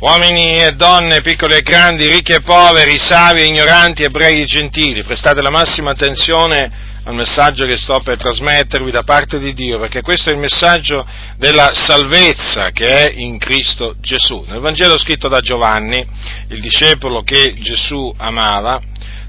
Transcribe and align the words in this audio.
Uomini 0.00 0.62
e 0.62 0.76
donne, 0.76 1.22
piccoli 1.22 1.56
e 1.56 1.62
grandi, 1.62 2.06
ricchi 2.06 2.30
e 2.30 2.40
poveri, 2.40 3.00
savi 3.00 3.40
e 3.40 3.46
ignoranti, 3.46 4.04
ebrei 4.04 4.42
e 4.42 4.44
gentili, 4.44 5.02
prestate 5.02 5.42
la 5.42 5.50
massima 5.50 5.90
attenzione 5.90 6.70
al 7.02 7.14
messaggio 7.14 7.66
che 7.66 7.76
sto 7.76 7.98
per 7.98 8.16
trasmettervi 8.16 8.92
da 8.92 9.02
parte 9.02 9.40
di 9.40 9.52
Dio, 9.54 9.80
perché 9.80 10.00
questo 10.00 10.30
è 10.30 10.34
il 10.34 10.38
messaggio 10.38 11.04
della 11.36 11.74
salvezza 11.74 12.70
che 12.70 12.86
è 12.86 13.12
in 13.16 13.38
Cristo 13.38 13.96
Gesù. 13.98 14.44
Nel 14.46 14.60
Vangelo 14.60 14.96
scritto 14.98 15.26
da 15.26 15.40
Giovanni, 15.40 16.06
il 16.50 16.60
discepolo 16.60 17.22
che 17.22 17.54
Gesù 17.54 18.14
amava, 18.18 18.80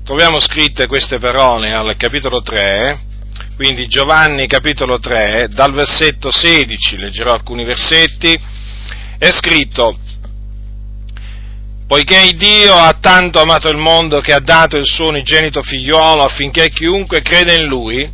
troviamo 0.06 0.40
scritte 0.40 0.86
queste 0.86 1.18
parole 1.18 1.74
al 1.74 1.96
capitolo 1.98 2.44
3, 2.44 3.00
quindi 3.56 3.88
Giovanni 3.88 4.46
capitolo 4.46 5.00
3, 5.00 5.48
dal 5.50 5.74
versetto 5.74 6.30
16, 6.30 6.98
leggerò 6.98 7.32
alcuni 7.32 7.64
versetti, 7.64 8.40
è 9.18 9.32
scritto, 9.32 9.98
poiché 11.90 12.34
Dio 12.34 12.76
ha 12.76 12.96
tanto 13.02 13.42
amato 13.42 13.68
il 13.68 13.78
mondo 13.78 14.22
che 14.22 14.32
ha 14.32 14.40
dato 14.40 14.78
il 14.78 14.86
suo 14.86 15.08
unigenito 15.08 15.64
figliolo 15.64 16.22
affinché 16.22 16.70
chiunque 16.70 17.24
crede 17.24 17.56
in 17.56 17.66
lui 17.66 18.08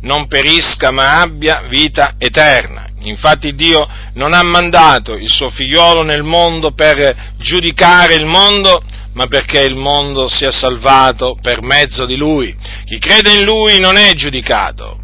non 0.00 0.26
perisca 0.28 0.90
ma 0.90 1.20
abbia 1.20 1.66
vita 1.68 2.14
eterna. 2.16 2.88
Infatti 3.02 3.54
Dio 3.54 3.86
non 4.14 4.32
ha 4.32 4.42
mandato 4.42 5.12
il 5.12 5.28
suo 5.28 5.50
figliolo 5.50 6.02
nel 6.02 6.22
mondo 6.22 6.72
per 6.72 7.34
giudicare 7.36 8.14
il 8.14 8.24
mondo, 8.24 8.82
ma 9.12 9.26
perché 9.26 9.60
il 9.60 9.76
mondo 9.76 10.26
sia 10.26 10.50
salvato 10.50 11.36
per 11.42 11.60
mezzo 11.60 12.06
di 12.06 12.16
lui. 12.16 12.56
Chi 12.86 12.98
crede 12.98 13.34
in 13.34 13.44
lui 13.44 13.78
non 13.78 13.96
è 13.96 14.14
giudicato. 14.14 14.98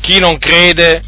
Chi 0.00 0.18
non 0.18 0.38
crede 0.38 1.02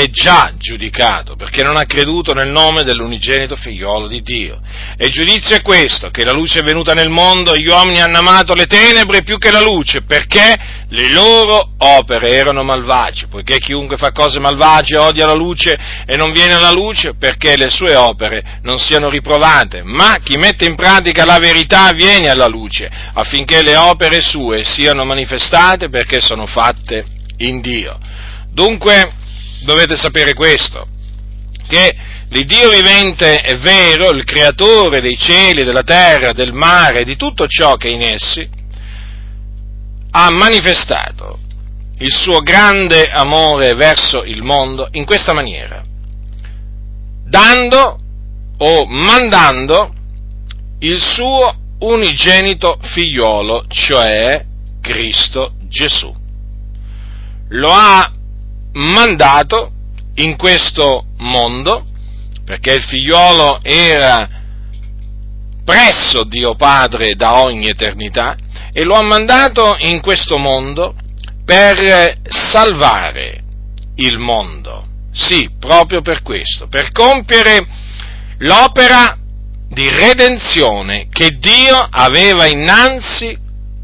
è 0.00 0.10
già 0.10 0.52
giudicato 0.56 1.36
perché 1.36 1.62
non 1.62 1.76
ha 1.76 1.84
creduto 1.84 2.32
nel 2.32 2.48
nome 2.48 2.82
dell'unigenito 2.82 3.54
figliolo 3.54 4.08
di 4.08 4.22
Dio. 4.22 4.60
E 4.96 5.06
il 5.06 5.12
giudizio 5.12 5.56
è 5.56 5.62
questo, 5.62 6.10
che 6.10 6.24
la 6.24 6.32
luce 6.32 6.60
è 6.60 6.62
venuta 6.62 6.94
nel 6.94 7.10
mondo 7.10 7.52
e 7.52 7.60
gli 7.60 7.68
uomini 7.68 8.00
hanno 8.00 8.18
amato 8.18 8.54
le 8.54 8.66
tenebre 8.66 9.22
più 9.22 9.38
che 9.38 9.50
la 9.50 9.60
luce, 9.60 10.02
perché 10.02 10.54
le 10.88 11.08
loro 11.10 11.72
opere 11.78 12.30
erano 12.30 12.62
malvagie, 12.62 13.26
poiché 13.28 13.58
chiunque 13.58 13.96
fa 13.96 14.10
cose 14.12 14.38
malvagie 14.38 14.96
odia 14.96 15.26
la 15.26 15.34
luce 15.34 15.78
e 16.06 16.16
non 16.16 16.32
viene 16.32 16.54
alla 16.54 16.72
luce 16.72 17.14
perché 17.14 17.56
le 17.56 17.70
sue 17.70 17.94
opere 17.94 18.58
non 18.62 18.78
siano 18.78 19.08
riprovate, 19.08 19.82
ma 19.82 20.18
chi 20.22 20.36
mette 20.36 20.64
in 20.66 20.74
pratica 20.74 21.24
la 21.24 21.38
verità 21.38 21.90
viene 21.92 22.28
alla 22.28 22.46
luce, 22.48 22.90
affinché 23.12 23.62
le 23.62 23.76
opere 23.76 24.20
sue 24.20 24.64
siano 24.64 25.04
manifestate 25.04 25.88
perché 25.88 26.20
sono 26.20 26.46
fatte 26.46 27.04
in 27.38 27.60
Dio. 27.60 27.98
Dunque, 28.52 29.22
dovete 29.64 29.96
sapere 29.96 30.34
questo, 30.34 30.86
che 31.66 31.96
l'Iddio 32.28 32.70
vivente 32.70 33.40
è 33.40 33.56
vero, 33.58 34.10
il 34.10 34.24
creatore 34.24 35.00
dei 35.00 35.16
cieli, 35.18 35.64
della 35.64 35.82
terra, 35.82 36.32
del 36.32 36.52
mare, 36.52 37.04
di 37.04 37.16
tutto 37.16 37.46
ciò 37.46 37.76
che 37.76 37.88
è 37.88 37.92
in 37.92 38.02
essi, 38.02 38.48
ha 40.10 40.30
manifestato 40.30 41.38
il 41.98 42.12
suo 42.12 42.40
grande 42.40 43.08
amore 43.10 43.74
verso 43.74 44.22
il 44.22 44.42
mondo 44.42 44.88
in 44.92 45.04
questa 45.04 45.32
maniera, 45.32 45.82
dando 47.24 47.98
o 48.58 48.86
mandando 48.86 49.92
il 50.80 51.00
suo 51.00 51.54
unigenito 51.80 52.78
figliolo, 52.80 53.64
cioè 53.68 54.44
Cristo 54.80 55.54
Gesù. 55.68 56.14
Lo 57.48 57.72
ha 57.72 58.13
mandato 58.74 59.70
in 60.16 60.36
questo 60.36 61.06
mondo, 61.18 61.86
perché 62.44 62.72
il 62.74 62.84
figliolo 62.84 63.60
era 63.62 64.28
presso 65.64 66.24
Dio 66.24 66.54
Padre 66.54 67.14
da 67.14 67.42
ogni 67.42 67.68
eternità, 67.68 68.36
e 68.72 68.84
lo 68.84 68.94
ha 68.94 69.02
mandato 69.02 69.76
in 69.78 70.00
questo 70.00 70.36
mondo 70.36 70.94
per 71.44 72.18
salvare 72.28 73.42
il 73.96 74.18
mondo. 74.18 74.86
Sì, 75.12 75.48
proprio 75.58 76.02
per 76.02 76.22
questo, 76.22 76.66
per 76.66 76.90
compiere 76.90 77.66
l'opera 78.38 79.16
di 79.68 79.88
redenzione 79.88 81.06
che 81.10 81.38
Dio 81.38 81.86
aveva 81.88 82.46
innanzi 82.46 83.36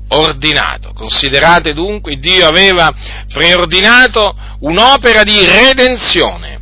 ordinato. 0.09 0.93
Considerate 0.93 1.73
dunque, 1.73 2.17
Dio 2.17 2.47
aveva 2.47 2.93
preordinato 3.33 4.35
un'opera 4.61 5.23
di 5.23 5.45
redenzione 5.45 6.61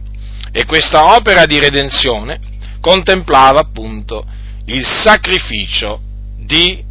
e 0.53 0.65
questa 0.65 1.15
opera 1.15 1.45
di 1.47 1.59
redenzione 1.59 2.39
contemplava 2.81 3.61
appunto 3.61 4.25
il 4.67 4.87
sacrificio 4.87 6.01
di 6.37 6.85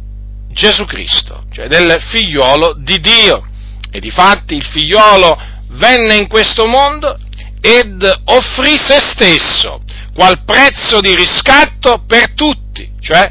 Gesù 0.50 0.84
Cristo, 0.86 1.44
cioè 1.52 1.68
del 1.68 1.96
figliolo 2.00 2.74
di 2.78 2.98
Dio. 3.00 3.46
E 3.90 4.00
difatti 4.00 4.54
il 4.54 4.64
figliolo 4.64 5.38
venne 5.70 6.14
in 6.16 6.26
questo 6.28 6.66
mondo 6.66 7.18
ed 7.60 8.02
offrì 8.24 8.76
se 8.78 9.00
stesso 9.00 9.80
qual 10.14 10.44
prezzo 10.44 11.00
di 11.00 11.14
riscatto 11.14 12.02
per 12.06 12.32
tutti, 12.32 12.90
cioè 13.00 13.30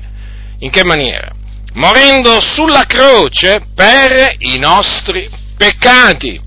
in 0.59 0.69
che 0.69 0.83
maniera? 0.83 1.35
morendo 1.77 2.41
sulla 2.41 2.85
croce 2.85 3.61
per 3.75 4.35
i 4.39 4.57
nostri 4.57 5.29
peccati 5.55 6.39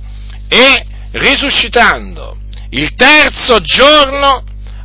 e 0.48 0.84
risuscitando 1.12 2.36
il 2.70 2.94
terzo 2.94 3.60
giorno 3.60 4.44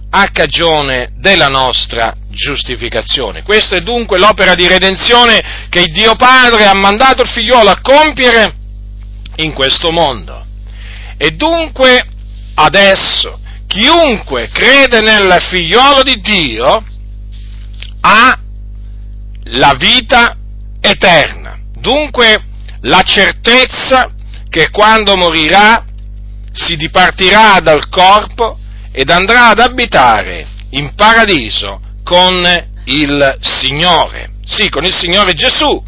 a 0.09 0.30
cagione 0.31 1.12
della 1.18 1.47
nostra 1.47 2.16
giustificazione. 2.30 3.44
Questa 3.44 3.75
è 3.75 3.81
dunque 3.81 4.18
l'opera 4.18 4.56
di 4.56 4.68
redenzione 4.68 5.68
che 5.69 5.86
Dio 5.88 6.16
Padre 6.16 6.66
ha 6.66 6.74
mandato 6.74 7.24
il 7.24 7.30
figliolo 7.30 7.69
a 7.69 7.81
compiere 7.81 8.56
in 9.38 9.53
questo 9.53 9.91
mondo. 9.91 10.46
E 11.18 11.31
dunque 11.31 12.08
adesso 12.56 13.40
chiunque 13.68 14.50
crede 14.50 15.02
nel 15.02 15.38
figliolo 15.50 16.03
di 16.03 16.19
Dio 16.22 16.84
ha 18.02 18.40
la 19.44 19.75
vita 19.78 20.38
eterna. 20.80 21.57
Dunque 21.78 22.44
la 22.81 23.02
certezza 23.02 24.09
che 24.50 24.69
quando 24.69 25.18
morirà 25.18 25.84
si 26.56 26.76
dipartirà 26.76 27.60
dal 27.62 27.90
corpo 27.90 28.58
ed 28.92 29.10
andrà 29.10 29.50
ad 29.50 29.60
abitare 29.60 30.48
in 30.72 30.96
paradiso 30.96 31.82
con 32.04 32.44
il 32.86 33.38
Signore. 33.42 34.30
Sì, 34.44 34.70
con 34.70 34.84
il 34.84 34.94
Signore 34.94 35.34
Gesù, 35.34 35.84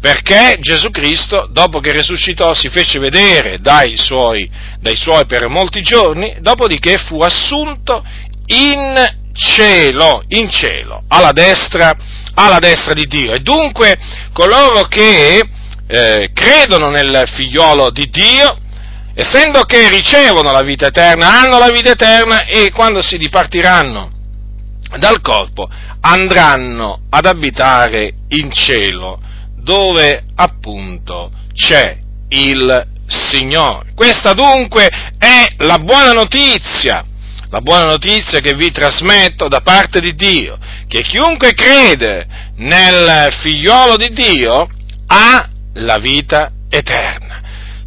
perché 0.00 0.56
Gesù 0.60 0.90
Cristo, 0.90 1.48
dopo 1.52 1.80
che 1.80 1.92
risuscitò, 1.92 2.54
si 2.54 2.68
fece 2.70 2.98
vedere 2.98 3.58
dai 3.58 3.96
suoi, 3.96 4.50
dai 4.80 4.96
suoi 4.96 5.26
per 5.26 5.48
molti 5.48 5.82
giorni, 5.82 6.36
dopodiché 6.40 6.96
fu 6.96 7.20
assunto 7.20 8.04
in 8.46 9.20
cielo, 9.34 10.22
in 10.28 10.50
cielo, 10.50 11.04
alla 11.08 11.32
destra 11.32 11.96
alla 12.34 12.58
destra 12.58 12.94
di 12.94 13.06
Dio. 13.06 13.32
E 13.32 13.40
dunque 13.40 13.98
coloro 14.32 14.82
che 14.84 15.42
eh, 15.86 16.30
credono 16.32 16.88
nel 16.88 17.24
figliolo 17.26 17.90
di 17.90 18.08
Dio, 18.10 18.56
essendo 19.14 19.62
che 19.64 19.88
ricevono 19.88 20.50
la 20.50 20.62
vita 20.62 20.86
eterna, 20.86 21.40
hanno 21.40 21.58
la 21.58 21.70
vita 21.70 21.90
eterna 21.90 22.44
e 22.44 22.70
quando 22.70 23.02
si 23.02 23.16
dipartiranno 23.18 24.10
dal 24.98 25.20
corpo 25.20 25.68
andranno 26.00 27.02
ad 27.10 27.26
abitare 27.26 28.12
in 28.28 28.50
cielo, 28.50 29.20
dove 29.56 30.24
appunto 30.34 31.30
c'è 31.52 31.96
il 32.28 32.88
Signore. 33.06 33.92
Questa 33.94 34.32
dunque 34.32 34.88
è 35.18 35.46
la 35.58 35.78
buona 35.78 36.12
notizia 36.12 37.04
la 37.52 37.60
buona 37.60 37.84
notizia 37.84 38.40
che 38.40 38.54
vi 38.54 38.70
trasmetto 38.70 39.46
da 39.46 39.60
parte 39.60 40.00
di 40.00 40.14
Dio, 40.14 40.56
che 40.88 41.02
chiunque 41.02 41.52
crede 41.52 42.26
nel 42.56 43.30
figliolo 43.42 43.98
di 43.98 44.10
Dio 44.10 44.66
ha 45.06 45.48
la 45.74 45.98
vita 45.98 46.50
eterna. 46.70 47.21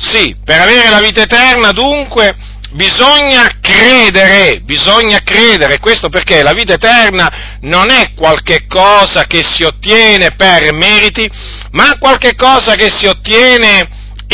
Sì, 0.08 0.36
per 0.46 0.62
avere 0.62 0.90
la 0.90 1.00
vita 1.00 1.24
eterna 1.24 1.72
dunque 1.72 2.36
bisogna 2.74 3.58
credere, 3.60 4.60
bisogna 4.62 5.20
credere, 5.24 5.80
questo 5.80 6.10
perché 6.10 6.44
la 6.44 6.54
vita 6.54 6.74
eterna 6.74 7.58
non 7.62 7.90
è 7.90 8.14
qualche 8.14 8.68
cosa 8.68 9.24
che 9.26 9.44
si 9.44 9.64
ottiene 9.64 10.36
per 10.36 10.72
meriti, 10.74 11.28
ma 11.72 11.98
qualche 11.98 12.36
cosa 12.36 12.76
che 12.76 12.92
si 12.92 13.08
ottiene 13.08 13.90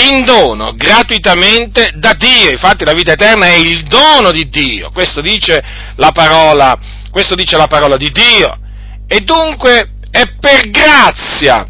in 0.10 0.26
dono, 0.26 0.74
gratuitamente 0.76 1.94
da 1.96 2.14
Dio. 2.14 2.50
Infatti 2.50 2.84
la 2.84 2.94
vita 2.94 3.14
eterna 3.14 3.46
è 3.46 3.56
il 3.56 3.84
dono 3.84 4.32
di 4.32 4.50
Dio, 4.50 4.92
questo 4.92 5.22
dice 5.22 5.64
la 5.96 6.12
parola, 6.12 6.78
dice 7.36 7.56
la 7.56 7.68
parola 7.68 7.96
di 7.96 8.12
Dio. 8.12 8.58
E 9.08 9.22
dunque 9.22 9.94
è 10.12 10.24
per 10.38 10.70
grazia, 10.70 11.66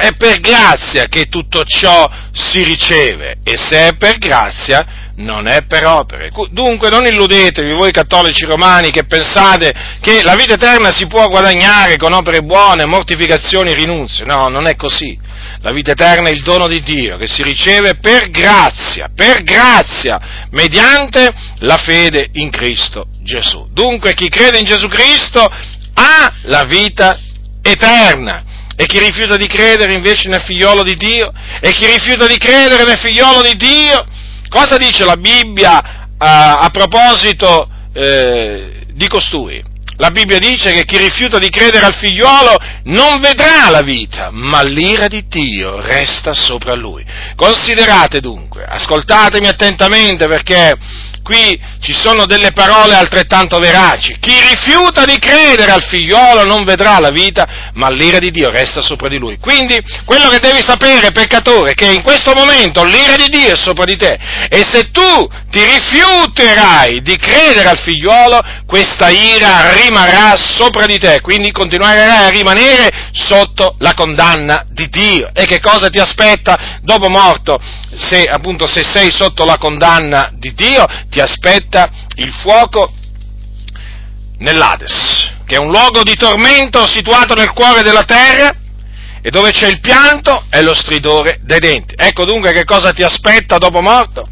è 0.00 0.14
per 0.16 0.40
grazia 0.40 1.08
che 1.08 1.26
tutto 1.26 1.62
ciò 1.64 2.10
si 2.32 2.64
riceve 2.64 3.36
e 3.44 3.58
se 3.58 3.88
è 3.88 3.96
per 3.96 4.16
grazia 4.16 5.10
non 5.16 5.46
è 5.46 5.66
per 5.66 5.84
opere. 5.84 6.30
Dunque 6.52 6.88
non 6.88 7.04
illudetevi 7.04 7.74
voi 7.74 7.90
cattolici 7.92 8.46
romani 8.46 8.90
che 8.90 9.04
pensate 9.04 9.98
che 10.00 10.22
la 10.22 10.34
vita 10.36 10.54
eterna 10.54 10.90
si 10.90 11.06
può 11.06 11.28
guadagnare 11.28 11.98
con 11.98 12.14
opere 12.14 12.40
buone, 12.40 12.86
mortificazioni, 12.86 13.74
rinunzie. 13.74 14.24
No, 14.24 14.48
non 14.48 14.66
è 14.66 14.74
così. 14.74 15.18
La 15.60 15.70
vita 15.72 15.90
eterna 15.90 16.30
è 16.30 16.32
il 16.32 16.42
dono 16.42 16.66
di 16.66 16.80
Dio 16.80 17.18
che 17.18 17.26
si 17.26 17.42
riceve 17.42 17.96
per 17.96 18.30
grazia, 18.30 19.10
per 19.14 19.42
grazia, 19.42 20.46
mediante 20.52 21.30
la 21.58 21.76
fede 21.76 22.30
in 22.32 22.48
Cristo 22.48 23.08
Gesù. 23.22 23.68
Dunque 23.70 24.14
chi 24.14 24.30
crede 24.30 24.58
in 24.58 24.64
Gesù 24.64 24.88
Cristo 24.88 25.46
ha 25.94 26.32
la 26.44 26.64
vita 26.64 27.18
eterna. 27.60 28.44
E 28.80 28.86
chi 28.86 28.98
rifiuta 28.98 29.36
di 29.36 29.46
credere 29.46 29.92
invece 29.92 30.30
nel 30.30 30.40
figliolo 30.40 30.82
di 30.82 30.96
Dio, 30.96 31.30
e 31.60 31.70
chi 31.72 31.84
rifiuta 31.84 32.26
di 32.26 32.38
credere 32.38 32.84
nel 32.84 32.96
figliolo 32.96 33.42
di 33.42 33.54
Dio, 33.54 34.06
cosa 34.48 34.78
dice 34.78 35.04
la 35.04 35.18
Bibbia 35.18 36.14
a, 36.16 36.60
a 36.60 36.70
proposito 36.70 37.68
eh, 37.92 38.86
di 38.94 39.06
costui? 39.06 39.62
La 39.96 40.08
Bibbia 40.08 40.38
dice 40.38 40.72
che 40.72 40.86
chi 40.86 40.96
rifiuta 40.96 41.38
di 41.38 41.50
credere 41.50 41.84
al 41.84 41.94
figliuolo 41.94 42.56
non 42.84 43.20
vedrà 43.20 43.68
la 43.68 43.82
vita, 43.82 44.30
ma 44.32 44.62
l'ira 44.62 45.08
di 45.08 45.26
Dio 45.28 45.78
resta 45.78 46.32
sopra 46.32 46.72
lui. 46.72 47.04
Considerate 47.36 48.20
dunque, 48.20 48.64
ascoltatemi 48.64 49.46
attentamente 49.46 50.26
perché 50.26 50.74
qui 51.30 51.60
ci 51.80 51.92
sono 51.94 52.26
delle 52.26 52.50
parole 52.50 52.94
altrettanto 52.94 53.58
veraci. 53.58 54.16
Chi 54.18 54.34
rifiuta 54.34 55.04
di 55.04 55.16
credere 55.20 55.70
al 55.70 55.84
figliolo 55.84 56.44
non 56.44 56.64
vedrà 56.64 56.98
la 56.98 57.10
vita, 57.10 57.70
ma 57.74 57.88
l'ira 57.88 58.18
di 58.18 58.32
Dio 58.32 58.50
resta 58.50 58.82
sopra 58.82 59.06
di 59.06 59.16
lui. 59.16 59.38
Quindi 59.38 59.80
quello 60.04 60.28
che 60.28 60.40
devi 60.40 60.60
sapere, 60.60 61.12
peccatore, 61.12 61.70
è 61.70 61.74
che 61.74 61.86
in 61.86 62.02
questo 62.02 62.32
momento 62.34 62.82
l'ira 62.82 63.14
di 63.14 63.28
Dio 63.28 63.52
è 63.52 63.56
sopra 63.56 63.84
di 63.84 63.96
te 63.96 64.18
e 64.48 64.64
se 64.68 64.90
tu 64.90 65.28
ti 65.50 65.62
rifiuterai 65.64 67.00
di 67.00 67.16
credere 67.16 67.68
al 67.68 67.78
figliolo, 67.78 68.40
questa 68.66 69.08
ira 69.08 69.72
rimarrà 69.74 70.36
sopra 70.36 70.86
di 70.86 70.98
te, 70.98 71.20
quindi 71.20 71.52
continuerai 71.52 72.26
a 72.26 72.28
rimanere 72.28 72.99
sotto 73.12 73.74
la 73.78 73.94
condanna 73.94 74.64
di 74.70 74.88
Dio. 74.88 75.30
E 75.32 75.46
che 75.46 75.60
cosa 75.60 75.88
ti 75.88 75.98
aspetta 75.98 76.78
dopo 76.82 77.08
morto? 77.08 77.58
Se 77.94 78.24
appunto 78.24 78.66
se 78.66 78.82
sei 78.82 79.10
sotto 79.10 79.44
la 79.44 79.56
condanna 79.56 80.30
di 80.34 80.52
Dio, 80.54 80.84
ti 81.08 81.20
aspetta 81.20 81.90
il 82.16 82.32
fuoco 82.32 82.92
nell'Ades, 84.38 85.30
che 85.46 85.56
è 85.56 85.58
un 85.58 85.70
luogo 85.70 86.02
di 86.02 86.14
tormento 86.14 86.86
situato 86.86 87.34
nel 87.34 87.52
cuore 87.52 87.82
della 87.82 88.04
terra 88.04 88.54
e 89.22 89.30
dove 89.30 89.50
c'è 89.50 89.68
il 89.68 89.80
pianto 89.80 90.44
e 90.50 90.62
lo 90.62 90.74
stridore 90.74 91.40
dei 91.42 91.58
denti. 91.58 91.94
Ecco 91.96 92.24
dunque 92.24 92.52
che 92.52 92.64
cosa 92.64 92.92
ti 92.92 93.02
aspetta 93.02 93.58
dopo 93.58 93.80
morto, 93.80 94.26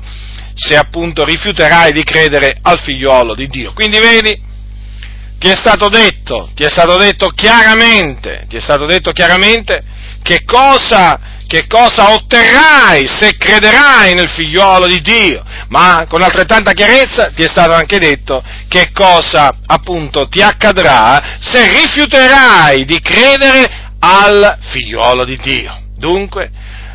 se 0.55 0.77
appunto 0.77 1.25
rifiuterai 1.25 1.93
di 1.93 2.03
credere 2.03 2.57
al 2.63 2.81
figliuolo 2.81 3.35
di 3.35 3.47
Dio. 3.49 3.73
Quindi 3.75 3.99
vedi, 3.99 4.41
ti 5.39 5.49
è 5.49 5.55
stato 5.55 5.89
detto, 5.89 6.51
ti 6.55 6.65
è 6.65 6.71
stato 6.71 6.97
detto 6.97 7.29
chiaramente, 7.29 8.47
ti 8.49 8.57
è 8.57 8.61
stato 8.61 8.87
detto 8.87 9.13
chiaramente 9.13 9.83
che 10.23 10.43
cosa 10.45 11.37
che 11.49 11.67
cosa 11.67 12.13
otterrai 12.13 13.09
se 13.09 13.39
crederai 13.39 14.13
nel 14.13 14.29
figliuolo 14.29 14.87
di 14.87 15.01
Dio, 15.01 15.43
ma 15.69 16.05
con 16.07 16.23
altrettanta 16.23 16.73
chiarezza 16.73 17.31
ti 17.35 17.43
è 17.43 17.49
stato 17.49 17.73
anche 17.73 17.99
detto 17.99 18.45
che 18.69 18.91
cosa 18.93 19.51
appunto 19.65 20.29
ti 20.29 20.43
accadrà 20.43 21.39
se 21.41 21.67
rifiuterai 21.67 22.85
di 22.85 23.01
credere 23.01 23.93
al 23.99 24.59
figliuolo 24.61 25.25
di 25.25 25.39
Dio. 25.39 25.75
Dunque, 25.97 26.51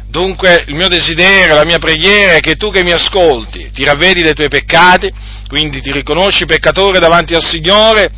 dunque 0.06 0.66
il 0.68 0.76
mio 0.76 0.88
desiderio, 0.88 1.56
la 1.56 1.66
mia 1.66 1.80
preghiera 1.80 2.34
è 2.34 2.40
che 2.40 2.56
tu 2.56 2.72
che 2.72 2.84
mi 2.84 2.92
ascolti 2.92 3.72
ti 3.72 3.84
ravvedi 3.84 4.22
dei 4.22 4.36
tuoi 4.36 4.50
peccati, 4.50 5.12
quindi 5.48 5.82
ti 5.82 5.92
riconosci 5.92 6.46
peccatore 6.46 7.00
davanti 7.00 7.34
al 7.34 7.44
Signore 7.44 8.12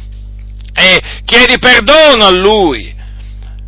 e 0.75 1.01
chiedi 1.23 1.57
perdono 1.57 2.25
a 2.25 2.31
Lui 2.31 2.93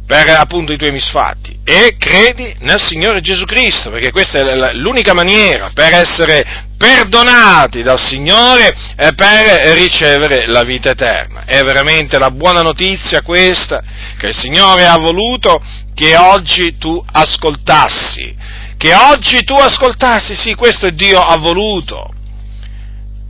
per 0.05 0.29
appunto 0.29 0.71
i 0.71 0.77
tuoi 0.77 0.91
misfatti. 0.91 1.59
E 1.63 1.95
credi 1.97 2.55
nel 2.59 2.81
Signore 2.81 3.19
Gesù 3.19 3.43
Cristo, 3.43 3.89
perché 3.89 4.11
questa 4.11 4.39
è 4.39 4.73
l'unica 4.73 5.13
maniera 5.13 5.71
per 5.73 5.93
essere 5.93 6.65
perdonati 6.77 7.81
dal 7.81 7.99
Signore 7.99 8.73
e 8.95 9.13
per 9.13 9.75
ricevere 9.77 10.45
la 10.47 10.61
vita 10.61 10.91
eterna. 10.91 11.43
È 11.45 11.61
veramente 11.61 12.17
la 12.19 12.31
buona 12.31 12.61
notizia 12.61 13.21
questa 13.21 13.81
che 14.17 14.27
il 14.27 14.35
Signore 14.35 14.85
ha 14.85 14.97
voluto 14.97 15.61
che 15.93 16.15
oggi 16.15 16.77
tu 16.77 17.03
ascoltassi, 17.11 18.33
che 18.77 18.93
oggi 18.93 19.43
tu 19.43 19.55
ascoltassi, 19.55 20.35
sì, 20.35 20.55
questo 20.55 20.89
Dio 20.89 21.19
ha 21.19 21.37
voluto, 21.37 22.13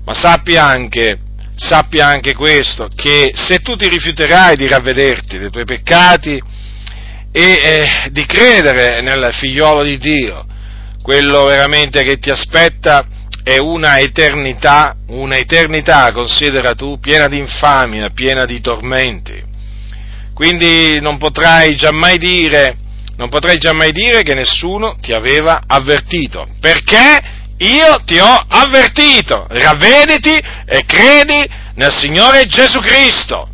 ma 0.06 0.14
sappi 0.14 0.58
anche 0.58 1.22
sappi 1.58 2.00
anche 2.00 2.34
questo, 2.34 2.88
che 2.96 3.34
se 3.36 3.60
tu 3.60 3.76
ti 3.76 3.90
rifiuterai 3.90 4.56
di 4.56 4.68
ravvederti 4.68 5.38
dei 5.38 5.50
tuoi 5.50 5.66
peccati, 5.66 6.40
e 7.32 7.44
eh, 7.44 8.10
di 8.10 8.26
credere 8.26 9.02
nel 9.02 9.30
figliolo 9.32 9.84
di 9.84 10.00
Dio. 10.00 10.46
Quello 11.04 11.46
veramente 11.46 12.04
che 12.04 12.18
ti 12.18 12.32
aspetta 12.32 13.06
è 13.44 13.58
una 13.60 14.00
eternità, 14.00 14.96
una 15.10 15.38
eternità, 15.38 16.12
considera 16.12 16.74
tu, 16.74 17.00
piena 17.00 17.28
di 17.28 17.38
infamia, 17.38 18.10
piena 18.10 18.46
di 18.46 18.60
tormenti. 18.60 19.42
Quindi 20.34 21.00
non 21.00 21.18
potrai 21.18 21.76
giammai 21.76 22.18
dire, 22.18 22.78
non 23.18 23.30
potrai 23.30 23.58
giammai 23.58 23.92
dire 23.92 24.24
che 24.24 24.34
nessuno 24.34 24.98
ti 25.00 25.14
aveva 25.14 25.62
avvertito, 25.66 26.48
perché 26.60 27.36
io 27.60 28.02
ti 28.06 28.20
ho 28.20 28.46
avvertito, 28.48 29.48
ravvediti 29.50 30.40
e 30.66 30.86
credi 30.86 31.50
nel 31.76 31.92
Signore 31.92 32.46
Gesù 32.46 32.80
Cristo 32.82 33.50